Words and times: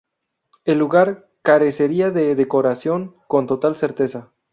El 0.65 0.79
lugar 0.79 1.29
carecería 1.43 2.09
de 2.09 2.33
decoración 2.33 3.15
con 3.27 3.45
total 3.45 3.75
certeza. 3.77 4.31